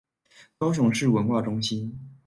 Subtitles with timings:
[0.57, 2.11] 高雄市文化中心